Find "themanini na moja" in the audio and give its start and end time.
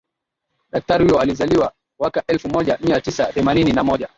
3.33-4.07